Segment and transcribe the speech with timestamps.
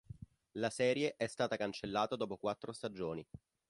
[0.53, 3.23] La serie è stata cancellata dopo quattro stagioni.